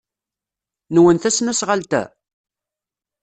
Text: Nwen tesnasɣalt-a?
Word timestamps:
Nwen 0.93 1.17
tesnasɣalt-a? 1.17 2.03